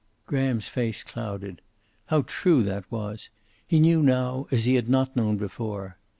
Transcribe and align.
Graham's 0.25 0.67
face 0.67 1.03
clouded. 1.03 1.61
How 2.07 2.23
true 2.23 2.63
that 2.63 2.91
was! 2.91 3.29
He 3.67 3.79
knew 3.79 4.01
now, 4.01 4.47
as 4.49 4.65
he 4.65 4.73
had 4.73 4.89
not 4.89 5.15
known 5.15 5.37
before. 5.37 5.99